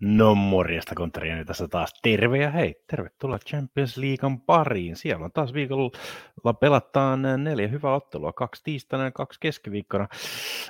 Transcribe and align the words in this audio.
No 0.00 0.34
morjesta 0.34 0.94
Kontriani 0.94 1.44
tässä 1.44 1.68
taas. 1.68 1.94
Terve 2.02 2.38
ja 2.38 2.50
hei, 2.50 2.74
tervetuloa 2.90 3.38
Champions 3.38 3.96
Leaguean 3.96 4.40
pariin. 4.40 4.96
Siellä 4.96 5.24
on 5.24 5.32
taas 5.32 5.54
viikolla 5.54 6.52
pelataan 6.60 7.22
neljä 7.36 7.68
hyvää 7.68 7.94
ottelua, 7.94 8.32
kaksi 8.32 8.62
tiistaina 8.64 9.04
ja 9.04 9.10
kaksi 9.10 9.40
keskiviikkona. 9.40 10.08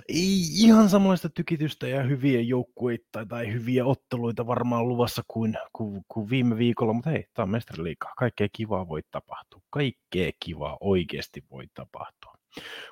Ei 0.09 0.41
ihan 0.62 0.89
samanlaista 0.89 1.29
tykitystä 1.29 1.89
ja 1.89 2.03
hyviä 2.03 2.41
joukkueita 2.41 3.27
tai 3.27 3.53
hyviä 3.53 3.87
otteluita 3.87 4.47
varmaan 4.47 4.89
luvassa 4.89 5.23
kuin, 5.29 5.59
kuin, 5.73 6.05
kuin 6.09 6.31
viime 6.31 6.59
viikolla, 6.59 6.93
mutta 6.93 7.11
hei, 7.11 7.27
tämä 7.34 7.45
on 7.45 7.51
mestariliikaa. 7.51 8.12
Kaikkea 8.17 8.48
kivaa 8.53 8.89
voi 8.89 9.01
tapahtua. 9.11 9.62
Kaikkea 9.70 10.31
kivaa 10.41 10.77
oikeasti 10.81 11.45
voi 11.51 11.65
tapahtua. 11.75 12.34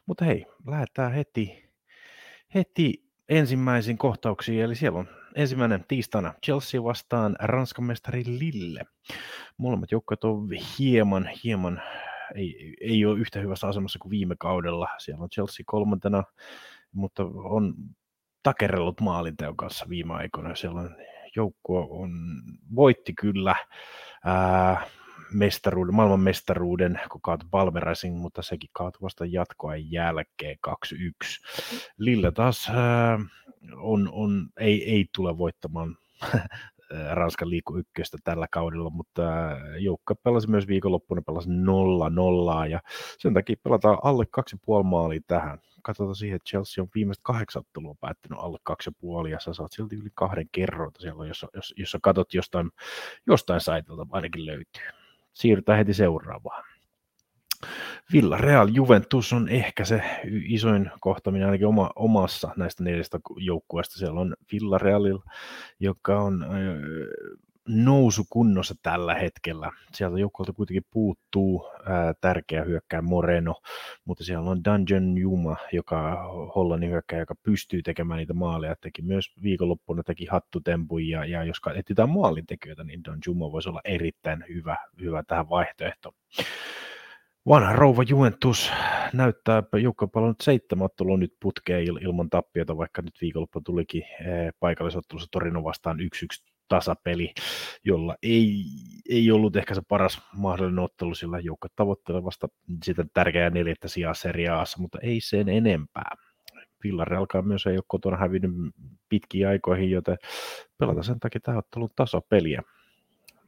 Mutta 0.06 0.25
hei, 0.25 0.47
lähdetään 0.66 1.12
heti, 1.12 1.70
heti 2.55 3.05
ensimmäisiin 3.28 3.98
kohtauksiin, 3.98 4.62
eli 4.62 4.75
siellä 4.75 4.98
on 4.98 5.17
ensimmäinen 5.34 5.84
tiistaina 5.88 6.34
Chelsea 6.45 6.84
vastaan 6.84 7.36
Ranskan 7.41 7.84
mestari 7.84 8.24
Lille. 8.27 8.84
Molemmat 9.56 9.92
joukkueet 9.92 10.24
on 10.24 10.48
hieman, 10.78 11.30
hieman, 11.45 11.82
ei, 12.34 12.77
ei 12.80 13.05
ole 13.05 13.19
yhtä 13.19 13.41
hyvässä 13.41 13.69
asemassa 13.69 13.98
kuin 13.98 14.10
viime 14.10 14.34
kaudella. 14.38 14.88
Siellä 14.98 15.22
on 15.22 15.30
Chelsea 15.30 15.64
kolmantena, 15.66 16.24
mutta 16.92 17.22
on 17.34 17.74
takerellut 18.42 19.00
maalinteon 19.00 19.56
kanssa 19.56 19.86
viime 19.88 20.14
aikoina. 20.14 20.55
Siellä 20.55 20.80
on 20.80 20.96
joukkue 21.36 21.86
on, 21.91 22.12
voitti 22.74 23.12
kyllä 23.12 23.56
ää, 24.24 24.86
mestaruuden, 25.32 25.95
maailman 25.95 26.20
mestaruuden, 26.20 27.00
kun 27.11 27.20
kaatui 27.20 27.48
Palmerasin, 27.50 28.12
mutta 28.12 28.42
sekin 28.42 28.70
kaatui 28.72 29.00
vasta 29.03 29.27
jatkoa 29.27 29.77
jälkeen 29.77 30.58
2-1. 30.66 30.70
Lille 31.98 32.33
taas 32.33 32.70
ää, 32.70 33.19
on, 33.77 34.08
on, 34.12 34.48
ei, 34.56 34.91
ei 34.91 35.06
tule 35.14 35.38
voittamaan 35.38 35.97
Ranskan 37.14 37.50
liiku 37.50 37.77
ykköstä 37.77 38.19
tällä 38.25 38.47
kaudella, 38.50 38.91
mutta 38.91 39.22
joukko 39.78 40.14
pelasi 40.14 40.50
myös 40.50 40.66
viikonloppuna, 40.66 41.22
pelasi 41.22 41.48
0-0 42.64 42.69
ja 42.70 42.81
sen 43.19 43.34
takia 43.34 43.56
pelataan 43.62 43.98
alle 44.03 44.25
2,5 44.78 44.83
maalia 44.83 45.20
tähän. 45.27 45.58
Katsotaan 45.83 46.14
siihen, 46.14 46.36
että 46.36 46.48
Chelsea 46.48 46.83
on 46.83 46.88
viimeiset 46.94 47.22
kahdeksan 47.22 47.60
ottelua 47.60 47.94
päättänyt 48.00 48.38
alle 48.38 48.58
2,5 49.25 49.28
ja 49.28 49.41
sä 49.41 49.53
saat 49.53 49.72
silti 49.72 49.97
yli 49.97 50.10
kahden 50.14 50.48
kerran 50.53 50.91
siellä, 50.98 51.27
jos, 51.27 51.47
jos, 51.55 51.75
jos 51.77 51.91
sä 51.91 51.98
katsot 52.03 52.34
jostain, 52.34 52.70
jostain 53.27 53.60
saitilta 53.60 54.06
ainakin 54.10 54.47
löytyy. 54.47 54.97
Siirrytään 55.39 55.78
heti 55.78 55.94
seuraavaan. 55.94 56.64
Real 58.39 58.69
Juventus 58.72 59.33
on 59.33 59.48
ehkä 59.48 59.84
se 59.84 60.03
isoin 60.44 60.91
kohtaminen 61.00 61.47
ainakin 61.47 61.67
oma, 61.67 61.91
omassa 61.97 62.50
näistä 62.56 62.84
neljästä 62.84 63.20
joukkueesta. 63.36 63.98
Siellä 63.98 64.20
on 64.20 64.34
Villarealilla, 64.53 65.22
joka 65.81 66.20
on 66.20 66.47
nousukunnossa 67.69 68.74
tällä 68.83 69.14
hetkellä. 69.14 69.70
Sieltä 69.92 70.19
joukkueelta 70.19 70.52
kuitenkin 70.52 70.83
puuttuu 70.91 71.66
ää, 71.86 72.14
tärkeä 72.20 72.64
hyökkää 72.64 73.02
Moreno, 73.02 73.55
mutta 74.05 74.25
siellä 74.25 74.50
on 74.50 74.64
Dungeon 74.64 75.19
Juma, 75.19 75.56
joka 75.72 76.22
Hollannin 76.55 76.91
hyökkääjä, 76.91 77.22
joka 77.22 77.34
pystyy 77.42 77.83
tekemään 77.83 78.19
niitä 78.19 78.34
maaleja. 78.34 78.75
Teki 78.80 79.02
myös 79.02 79.33
viikonloppuna 79.42 80.02
teki 80.02 80.27
hattutempuja, 80.27 81.19
ja, 81.19 81.25
ja 81.25 81.44
jos 81.44 81.56
etsitään 81.75 82.10
maalintekijöitä, 82.10 82.84
niin 82.84 83.05
Don 83.05 83.19
Juma 83.27 83.52
voisi 83.52 83.69
olla 83.69 83.80
erittäin 83.84 84.44
hyvä, 84.48 84.77
hyvä 85.00 85.22
tähän 85.27 85.48
vaihtoehtoon. 85.48 86.14
Vanha 87.48 87.72
rouva 87.72 88.03
Juventus 88.03 88.72
näyttää, 89.12 89.62
on 90.03 90.10
palannut 90.10 90.41
seitsemän 90.43 90.84
ottelua 90.84 91.16
nyt 91.16 91.34
putkeen 91.41 91.84
ilman 91.84 92.31
tappiota, 92.31 92.76
vaikka 92.76 93.03
nyt 93.03 93.14
viikonloppu 93.20 93.60
tulikin 93.60 94.03
paikallisottelussa 94.60 95.28
Torino 95.32 95.64
vastaan 95.64 95.98
1-1 96.00 96.57
tasapeli, 96.69 97.34
jolla 97.84 98.17
ei, 98.23 98.65
ei 99.09 99.31
ollut 99.31 99.56
ehkä 99.56 99.75
se 99.75 99.83
paras 99.89 100.23
mahdollinen 100.37 100.79
ottelu, 100.79 101.15
sillä 101.15 101.39
joukko 101.39 101.69
tavoittelee 101.77 102.25
vasta 102.25 102.49
sitä 102.84 103.05
tärkeää 103.15 103.51
neljättä 103.51 103.89
sijaa 103.89 104.15
seriaassa, 104.15 104.81
mutta 104.81 104.99
ei 105.03 105.21
sen 105.21 105.49
enempää. 105.49 106.11
alkaa 107.19 107.43
myös 107.43 107.67
ei 107.67 107.77
ole 107.77 107.84
kotona 107.87 108.17
hävinnyt 108.17 108.51
pitkiin 109.09 109.49
aikoihin, 109.49 109.91
joten 109.91 110.17
pelata 110.79 111.03
sen 111.03 111.21
takia 111.21 111.41
tämä 111.41 111.59
ottelun 111.59 111.91
tasapeliä 111.97 112.62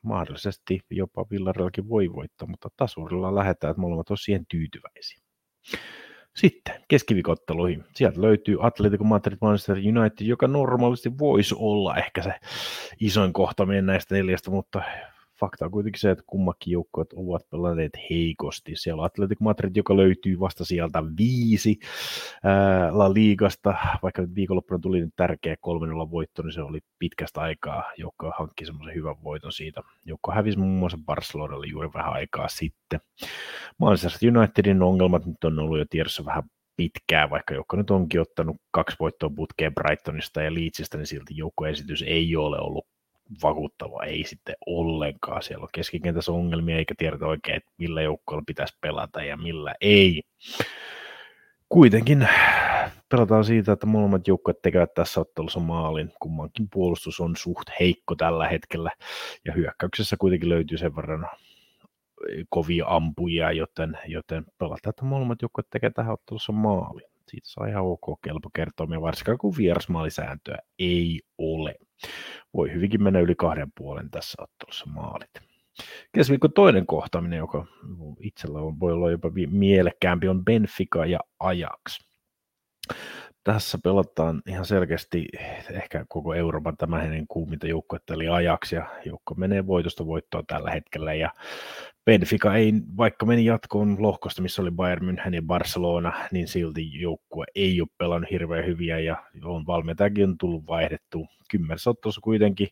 mahdollisesti 0.02 0.80
jopa 0.90 1.26
Villarealkin 1.30 1.88
voi 1.88 2.12
voittaa, 2.12 2.48
mutta 2.48 2.68
tasurilla 2.76 3.34
lähdetään, 3.34 3.70
että 3.70 3.80
molemmat 3.80 4.10
on 4.10 4.18
siihen 4.18 4.46
tyytyväisiä. 4.46 5.22
Sitten 6.36 6.84
keskivikotteluihin. 6.88 7.84
Sieltä 7.94 8.22
löytyy 8.22 8.66
Atletico 8.66 9.04
Madrid 9.04 9.38
Manchester 9.40 9.76
United, 9.76 10.26
joka 10.26 10.48
normaalisti 10.48 11.18
voisi 11.18 11.54
olla 11.58 11.96
ehkä 11.96 12.22
se 12.22 12.34
isoin 13.00 13.32
kohtaminen 13.32 13.86
näistä 13.86 14.14
neljästä, 14.14 14.50
mutta 14.50 14.82
fakta 15.40 15.64
on 15.64 15.70
kuitenkin 15.70 16.00
se, 16.00 16.10
että 16.10 16.24
kummakin 16.26 16.72
joukkueet 16.72 17.12
ovat 17.12 17.50
pelanneet 17.50 17.92
heikosti. 18.10 18.72
Siellä 18.74 19.00
on 19.00 19.06
Atletico 19.06 19.44
Madrid, 19.44 19.76
joka 19.76 19.96
löytyy 19.96 20.40
vasta 20.40 20.64
sieltä 20.64 21.02
viisi 21.18 21.78
ää, 22.44 22.98
La 22.98 23.14
Ligasta, 23.14 23.74
vaikka 24.02 24.22
nyt 24.22 24.34
viikonloppuna 24.34 24.78
tuli 24.78 25.00
nyt 25.00 25.14
tärkeä 25.16 25.56
3 25.60 25.86
voitto, 26.10 26.42
niin 26.42 26.52
se 26.52 26.62
oli 26.62 26.80
pitkästä 26.98 27.40
aikaa, 27.40 27.82
joka 27.98 28.32
hankki 28.38 28.66
semmoisen 28.66 28.94
hyvän 28.94 29.22
voiton 29.24 29.52
siitä. 29.52 29.82
Joukko 30.06 30.32
hävisi 30.32 30.58
muun 30.58 30.78
muassa 30.78 30.98
Barcelonalle 31.06 31.66
juuri 31.66 31.88
vähän 31.94 32.12
aikaa 32.12 32.48
sitten. 32.48 33.00
Manchester 33.78 34.38
Unitedin 34.38 34.82
ongelmat 34.82 35.26
nyt 35.26 35.44
on 35.44 35.58
ollut 35.58 35.78
jo 35.78 35.84
tiedossa 35.90 36.24
vähän 36.24 36.42
pitkään, 36.76 37.30
vaikka 37.30 37.54
joukko 37.54 37.76
nyt 37.76 37.90
onkin 37.90 38.20
ottanut 38.20 38.56
kaksi 38.70 38.96
voittoa 39.00 39.30
putkeen 39.36 39.74
Brightonista 39.74 40.42
ja 40.42 40.54
Leedsistä, 40.54 40.96
niin 40.96 41.06
silti 41.06 41.36
joukkoesitys 41.36 42.04
ei 42.06 42.36
ole 42.36 42.58
ollut 42.60 42.86
vakuuttava, 43.42 44.04
ei 44.04 44.24
sitten 44.24 44.54
ollenkaan. 44.66 45.42
Siellä 45.42 45.62
on 45.62 45.68
keskikentässä 45.72 46.32
ongelmia, 46.32 46.76
eikä 46.76 46.94
tiedetä 46.98 47.26
oikein, 47.26 47.56
että 47.56 47.70
millä 47.78 48.02
joukkoilla 48.02 48.42
pitäisi 48.46 48.78
pelata 48.80 49.22
ja 49.22 49.36
millä 49.36 49.74
ei. 49.80 50.22
Kuitenkin 51.68 52.28
pelataan 53.08 53.44
siitä, 53.44 53.72
että 53.72 53.86
molemmat 53.86 54.28
joukkueet 54.28 54.62
tekevät 54.62 54.94
tässä 54.94 55.20
ottelussa 55.20 55.60
maalin. 55.60 56.12
Kummankin 56.20 56.68
puolustus 56.72 57.20
on 57.20 57.36
suht 57.36 57.70
heikko 57.80 58.14
tällä 58.14 58.48
hetkellä, 58.48 58.90
ja 59.44 59.52
hyökkäyksessä 59.52 60.16
kuitenkin 60.16 60.48
löytyy 60.48 60.78
sen 60.78 60.96
verran 60.96 61.26
kovia 62.48 62.84
ampuja, 62.88 63.52
joten, 63.52 63.98
joten 64.06 64.44
pelataan, 64.58 64.90
että 64.90 65.04
molemmat 65.04 65.42
joukkueet 65.42 65.70
tekevät 65.70 65.94
tähän 65.94 66.12
ottelussa 66.12 66.52
maalin. 66.52 67.09
Siitä 67.30 67.48
saa 67.48 67.66
ihan 67.66 67.84
ok 67.84 68.20
kelpo 68.24 68.50
kertoa, 68.54 69.00
varsinkaan 69.00 69.38
kun 69.38 69.54
vierasmaalisääntöä 69.58 70.58
ei 70.78 71.20
ole. 71.38 71.74
Voi 72.54 72.72
hyvinkin 72.72 73.02
mennä 73.02 73.20
yli 73.20 73.34
kahden 73.34 73.72
puolen 73.78 74.10
tässä 74.10 74.42
ottelussa 74.42 74.86
maalit. 74.86 75.30
Keskiviikon 76.12 76.52
toinen 76.52 76.86
kohtaaminen, 76.86 77.36
joka 77.36 77.66
itsellä 78.20 78.58
on, 78.58 78.80
voi 78.80 78.92
olla 78.92 79.10
jopa 79.10 79.30
mielekkäämpi, 79.50 80.28
on 80.28 80.44
Benfica 80.44 81.06
ja 81.06 81.20
Ajax. 81.38 82.08
Tässä 83.44 83.78
pelataan 83.84 84.42
ihan 84.46 84.64
selkeästi 84.64 85.28
ehkä 85.72 86.04
koko 86.08 86.34
Euroopan 86.34 86.76
tämänhetkinen 86.76 87.26
kuuminta 87.28 87.66
joukkuetta, 87.66 88.14
eli 88.14 88.28
Ajax, 88.28 88.72
ja 88.72 88.86
joukko 89.04 89.34
menee 89.34 89.66
voitosta 89.66 90.06
voittoa 90.06 90.42
tällä 90.46 90.70
hetkellä, 90.70 91.14
ja 91.14 91.30
Benfica 92.04 92.54
ei, 92.54 92.72
vaikka 92.96 93.26
meni 93.26 93.44
jatkoon 93.44 94.02
lohkosta, 94.02 94.42
missä 94.42 94.62
oli 94.62 94.70
Bayern 94.70 95.08
München 95.08 95.34
ja 95.34 95.42
Barcelona, 95.42 96.12
niin 96.32 96.48
silti 96.48 97.00
joukkue 97.00 97.44
ei 97.54 97.80
ole 97.80 97.88
pelannut 97.98 98.30
hirveän 98.30 98.66
hyviä 98.66 98.98
ja 98.98 99.24
on 99.44 99.66
valmentajakin 99.66 100.24
on 100.24 100.38
tullut 100.38 100.66
vaihdettu. 100.66 101.26
Kymmenessä 101.50 101.90
ottelussa 101.90 102.20
kuitenkin 102.20 102.68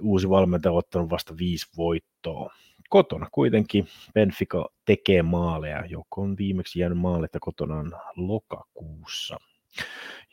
uusi 0.00 0.28
valmentaja 0.28 0.72
on 0.72 0.78
ottanut 0.78 1.10
vasta 1.10 1.36
viisi 1.38 1.66
voittoa. 1.76 2.52
Kotona 2.88 3.28
kuitenkin 3.32 3.86
Benfica 4.14 4.66
tekee 4.84 5.22
maaleja, 5.22 5.84
joko 5.86 6.22
on 6.22 6.36
viimeksi 6.38 6.78
jäänyt 6.78 6.98
maaletta 6.98 7.38
kotonaan 7.40 7.92
lokakuussa. 8.16 9.36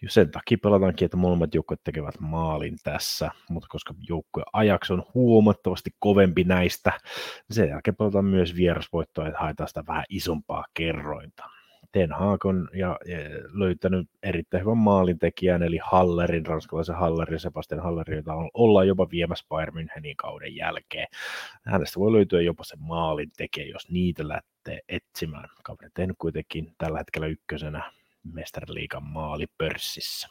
Sen 0.07 0.31
takia 0.31 0.57
pelataankin, 0.63 1.06
että 1.06 1.18
molemmat 1.18 1.56
joukkueet 1.56 1.83
tekevät 1.83 2.19
maalin 2.19 2.77
tässä, 2.83 3.31
mutta 3.50 3.68
koska 3.69 3.94
joukkue 4.09 4.44
Ajax 4.53 4.91
on 4.91 5.03
huomattavasti 5.13 5.89
kovempi 6.00 6.44
näistä, 6.44 6.91
niin 7.50 7.56
sen 7.56 7.69
jälkeen 7.69 7.95
pelataan 7.95 8.25
myös 8.25 8.56
vierasvoittoa, 8.56 9.27
että 9.27 9.39
haetaan 9.39 9.68
sitä 9.68 9.83
vähän 9.88 10.03
isompaa 10.09 10.65
kerrointa. 10.74 11.44
Ten 11.91 12.12
Hag 12.12 12.45
on 12.45 12.69
ja, 12.74 13.00
ja 13.06 13.18
löytänyt 13.53 14.09
erittäin 14.24 14.62
hyvän 14.62 14.77
maalintekijän, 14.77 15.63
eli 15.63 15.80
Hallerin, 15.83 16.45
ranskalaisen 16.45 16.95
Hallerin, 16.95 17.39
Sebastian 17.39 17.83
Hallerin, 17.83 18.18
jota 18.18 18.33
on, 18.33 18.50
ollaan 18.53 18.88
jopa 18.88 19.07
viemässä 19.12 19.45
Bayern 19.50 19.74
Münchenin 19.74 20.15
kauden 20.18 20.56
jälkeen. 20.56 21.07
Hänestä 21.65 22.00
voi 22.00 22.12
löytyä 22.12 22.42
jopa 22.42 22.63
se 22.63 22.77
maalintekijä, 22.80 23.65
jos 23.65 23.89
niitä 23.89 24.27
lähtee 24.27 24.80
etsimään. 24.89 25.50
Kaveri 25.63 25.89
tehnyt 25.94 26.15
kuitenkin 26.19 26.75
tällä 26.77 26.97
hetkellä 26.97 27.27
ykkösenä 27.27 27.92
mestariliikan 28.33 29.03
maali 29.03 29.45
pörssissä. 29.57 30.27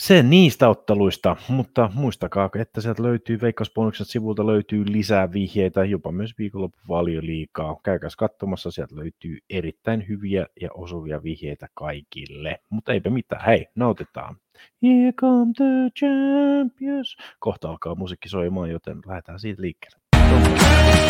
Se 0.00 0.22
niistä 0.22 0.68
otteluista, 0.68 1.36
mutta 1.48 1.90
muistakaa, 1.94 2.50
että 2.58 2.80
sieltä 2.80 3.02
löytyy 3.02 3.40
Veikkausbonukset 3.40 4.08
sivulta 4.08 4.46
löytyy 4.46 4.84
lisää 4.86 5.32
vihjeitä, 5.32 5.84
jopa 5.84 6.12
myös 6.12 6.38
viikonloppu 6.38 6.78
liikaa. 7.20 7.80
Käykääs 7.84 8.16
katsomassa, 8.16 8.70
sieltä 8.70 8.96
löytyy 8.96 9.38
erittäin 9.50 10.08
hyviä 10.08 10.46
ja 10.60 10.68
osuvia 10.74 11.22
vihjeitä 11.22 11.66
kaikille. 11.74 12.58
Mutta 12.70 12.92
eipä 12.92 13.10
mitään, 13.10 13.44
hei, 13.44 13.66
nautitaan. 13.74 14.36
Here 14.82 15.12
come 15.12 15.52
the 15.56 15.90
champions. 15.98 17.16
Kohta 17.38 17.70
alkaa 17.70 17.94
musiikki 17.94 18.28
soimaan, 18.28 18.70
joten 18.70 18.98
lähdetään 19.06 19.40
siitä 19.40 19.62
liikkeelle. 19.62 21.09